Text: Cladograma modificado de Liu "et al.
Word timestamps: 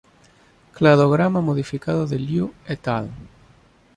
Cladograma 0.73 1.41
modificado 1.41 2.07
de 2.07 2.17
Liu 2.17 2.51
"et 2.65 2.87
al. 2.87 3.11